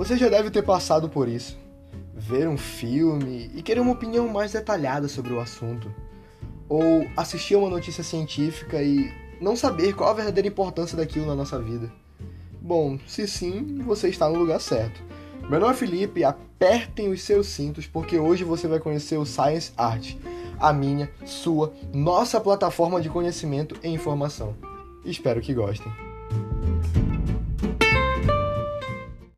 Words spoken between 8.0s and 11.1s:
científica e não saber qual a verdadeira importância